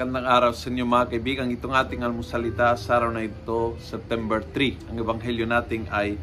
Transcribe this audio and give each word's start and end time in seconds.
magandang 0.00 0.32
araw 0.32 0.56
sa 0.56 0.72
inyo 0.72 0.88
mga 0.88 1.12
kaibigan. 1.12 1.52
Itong 1.52 1.76
ating 1.76 2.00
almusalita 2.00 2.72
sa 2.80 2.96
araw 2.96 3.12
na 3.12 3.28
ito, 3.28 3.76
September 3.84 4.40
3. 4.40 4.88
Ang 4.88 4.96
ebanghelyo 4.96 5.44
natin 5.44 5.84
ay 5.92 6.16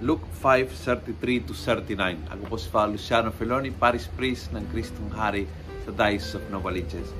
Luke 0.00 0.24
5:33 0.40 1.44
to 1.44 1.52
39. 1.52 2.16
Ako 2.16 2.42
po 2.48 2.56
si 2.56 2.72
Father 2.72 2.96
Luciano 2.96 3.28
Feloni, 3.28 3.76
Paris 3.76 4.08
Priest 4.08 4.56
ng 4.56 4.64
Kristong 4.72 5.12
Hari 5.12 5.44
sa 5.84 5.92
Diocese 5.92 6.40
of 6.40 6.48
Novaliches. 6.48 7.12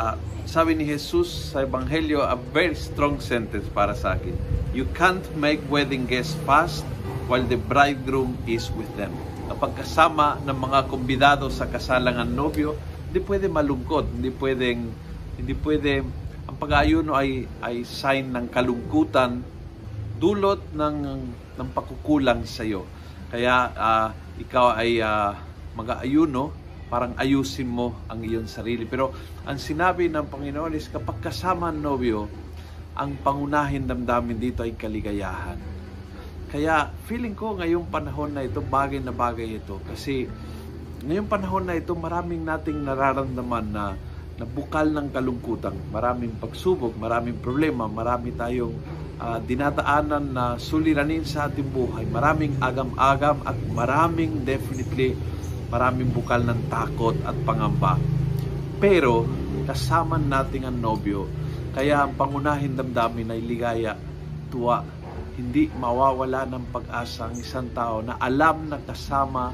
Uh, 0.00 0.16
sabi 0.48 0.72
ni 0.72 0.88
Jesus 0.88 1.52
sa 1.52 1.68
ebanghelyo, 1.68 2.24
a 2.24 2.40
very 2.56 2.72
strong 2.72 3.20
sentence 3.20 3.68
para 3.68 3.92
sa 3.92 4.16
akin. 4.16 4.32
You 4.72 4.88
can't 4.96 5.28
make 5.36 5.60
wedding 5.68 6.08
guests 6.08 6.32
fast 6.48 6.80
while 7.28 7.44
the 7.44 7.60
bridegroom 7.60 8.40
is 8.48 8.72
with 8.72 8.88
them. 8.96 9.12
Kapag 9.52 9.84
kasama 9.84 10.40
ng 10.48 10.56
mga 10.56 10.88
kumbidado 10.88 11.52
sa 11.52 11.68
kasalangan 11.68 12.32
nobyo, 12.32 12.72
hindi 13.12 13.20
pwede 13.20 13.52
malungkot, 13.52 14.16
hindi 14.16 14.32
pwedeng 14.32 15.04
hindi 15.36 15.52
pwede 15.60 16.04
ang 16.46 16.56
pag-aayuno 16.56 17.12
ay 17.12 17.44
ay 17.60 17.84
sign 17.84 18.32
ng 18.32 18.46
kalungkutan 18.48 19.42
dulot 20.16 20.72
ng 20.72 20.96
ng 21.56 21.68
pagkukulang 21.72 22.48
sa 22.48 22.64
iyo. 22.64 22.88
Kaya 23.28 23.72
uh, 23.74 24.08
ikaw 24.40 24.76
ay 24.78 25.02
uh, 25.02 25.34
mag-aayuno, 25.76 26.54
parang 26.88 27.12
ayusin 27.20 27.68
mo 27.68 28.06
ang 28.08 28.24
iyong 28.24 28.48
sarili. 28.48 28.88
Pero 28.88 29.12
ang 29.44 29.60
sinabi 29.60 30.08
ng 30.08 30.30
Panginoon 30.30 30.72
is 30.72 30.88
kapag 30.88 31.20
kasama 31.20 31.68
ang 31.68 31.82
nobyo, 31.82 32.30
ang 32.96 33.20
pangunahin 33.20 33.84
damdamin 33.84 34.40
dito 34.40 34.64
ay 34.64 34.72
kaligayahan. 34.78 35.60
Kaya 36.48 36.88
feeling 37.04 37.36
ko 37.36 37.58
ngayong 37.58 37.90
panahon 37.92 38.32
na 38.32 38.46
ito, 38.46 38.62
bagay 38.64 39.02
na 39.02 39.12
bagay 39.12 39.60
ito. 39.60 39.82
Kasi 39.84 40.24
ngayong 41.04 41.28
panahon 41.28 41.68
na 41.68 41.76
ito, 41.76 41.92
maraming 41.92 42.46
nating 42.46 42.86
nararamdaman 42.86 43.66
na 43.68 43.84
na 44.36 44.44
bukal 44.44 44.92
ng 44.92 45.08
kalungkutan. 45.12 45.72
Maraming 45.88 46.36
pagsubok, 46.36 46.92
maraming 46.96 47.40
problema, 47.40 47.88
marami 47.88 48.36
tayong 48.36 48.76
uh, 49.16 49.40
dinadaanan 49.40 50.24
na 50.32 50.44
suliranin 50.60 51.24
sa 51.24 51.48
ating 51.48 51.68
buhay. 51.72 52.04
Maraming 52.08 52.60
agam-agam 52.60 53.40
at 53.48 53.56
maraming 53.72 54.44
definitely 54.44 55.16
maraming 55.66 56.12
bukal 56.14 56.38
ng 56.44 56.70
takot 56.70 57.16
at 57.26 57.34
pangamba. 57.42 57.98
Pero 58.78 59.26
kasama 59.66 60.20
natin 60.20 60.68
ang 60.68 60.78
nobyo, 60.78 61.26
kaya 61.74 62.06
ang 62.06 62.14
pangunahin 62.14 62.76
damdamin 62.76 63.34
ay 63.34 63.40
ligaya, 63.42 63.92
tuwa, 64.52 64.84
hindi 65.36 65.68
mawawala 65.68 66.48
ng 66.48 66.64
pag-asa 66.72 67.28
ang 67.28 67.36
isang 67.36 67.68
tao 67.76 68.00
na 68.00 68.16
alam 68.16 68.72
na 68.72 68.80
kasama 68.80 69.52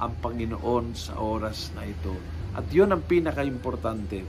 ang 0.00 0.16
Panginoon 0.16 0.96
sa 0.96 1.20
oras 1.20 1.76
na 1.76 1.84
ito. 1.84 2.16
At 2.56 2.66
yun 2.72 2.90
ang 2.90 3.04
pinaka-importante. 3.04 4.24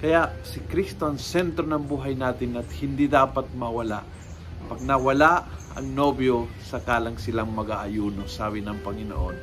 Kaya 0.00 0.32
si 0.42 0.64
Kristo 0.64 1.06
ang 1.06 1.20
sentro 1.20 1.68
ng 1.68 1.84
buhay 1.84 2.16
natin 2.16 2.56
at 2.56 2.66
hindi 2.80 3.04
dapat 3.06 3.52
mawala. 3.52 4.00
Pag 4.66 4.80
nawala 4.82 5.44
ang 5.76 5.86
nobyo, 5.92 6.48
sakalang 6.64 7.20
silang 7.20 7.52
mag-aayuno, 7.52 8.24
sabi 8.24 8.64
ng 8.64 8.80
Panginoon. 8.80 9.36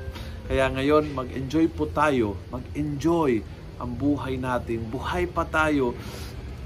Kaya 0.50 0.66
ngayon, 0.74 1.14
mag-enjoy 1.14 1.70
po 1.72 1.88
tayo. 1.94 2.36
Mag-enjoy 2.50 3.44
ang 3.78 3.92
buhay 3.94 4.42
natin. 4.42 4.88
Buhay 4.90 5.30
pa 5.30 5.46
tayo. 5.46 5.94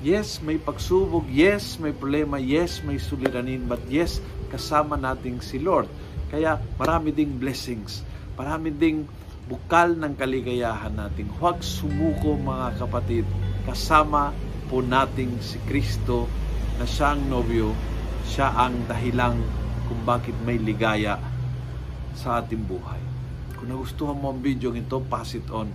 Yes, 0.02 0.42
may 0.42 0.58
pagsubok. 0.58 1.28
Yes, 1.30 1.78
may 1.78 1.94
problema. 1.94 2.42
Yes, 2.42 2.82
may 2.82 2.98
suliranin. 2.98 3.68
But 3.68 3.86
yes, 3.92 4.24
kasama 4.50 4.98
nating 4.98 5.44
si 5.44 5.62
Lord. 5.62 5.90
Kaya 6.32 6.58
marami 6.80 7.12
ding 7.12 7.38
blessings 7.38 8.02
Marami 8.36 8.72
ding 8.72 9.06
bukal 9.50 10.00
ng 10.00 10.16
kaligayahan 10.16 10.96
natin. 10.96 11.28
Huwag 11.38 11.60
sumuko 11.60 12.40
mga 12.40 12.80
kapatid. 12.80 13.26
Kasama 13.68 14.32
po 14.72 14.80
nating 14.80 15.44
si 15.44 15.60
Kristo 15.68 16.32
na 16.80 16.88
siya 16.88 17.14
ang 17.14 17.28
nobyo, 17.28 17.76
siya 18.24 18.56
ang 18.56 18.88
dahilang 18.88 19.38
kung 19.92 20.02
bakit 20.08 20.34
may 20.48 20.56
ligaya 20.56 21.20
sa 22.16 22.40
ating 22.40 22.64
buhay. 22.64 23.00
Kung 23.60 23.70
nagustuhan 23.70 24.18
mo 24.18 24.32
ang 24.32 24.40
video 24.40 24.72
ito, 24.74 25.04
pass 25.06 25.36
it 25.36 25.46
on. 25.52 25.70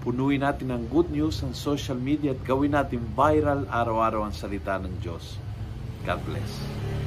Punuin 0.00 0.40
natin 0.40 0.72
ng 0.72 0.88
good 0.88 1.12
news 1.12 1.44
sa 1.44 1.52
social 1.52 2.00
media 2.00 2.32
at 2.32 2.40
gawin 2.42 2.72
natin 2.72 3.04
viral 3.12 3.68
araw-araw 3.68 4.24
ang 4.24 4.34
salita 4.34 4.80
ng 4.80 4.96
Diyos. 5.04 5.36
God 6.08 6.20
bless. 6.24 6.99